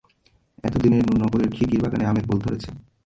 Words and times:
এতদিনে 0.63 0.97
নুরনগরে 0.99 1.45
খিড়কির 1.55 1.81
বাগানে 1.83 2.05
আমের 2.05 2.25
বোল 2.27 2.39
ধরেছে। 2.39 2.69